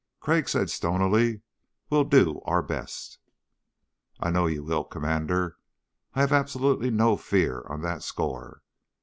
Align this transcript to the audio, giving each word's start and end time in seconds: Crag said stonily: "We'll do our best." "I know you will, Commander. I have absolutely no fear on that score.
Crag 0.19 0.49
said 0.49 0.71
stonily: 0.71 1.41
"We'll 1.91 2.05
do 2.05 2.41
our 2.45 2.63
best." 2.63 3.19
"I 4.19 4.31
know 4.31 4.47
you 4.47 4.63
will, 4.63 4.83
Commander. 4.83 5.57
I 6.15 6.21
have 6.21 6.33
absolutely 6.33 6.89
no 6.89 7.17
fear 7.17 7.61
on 7.69 7.83
that 7.83 8.01
score. 8.01 8.63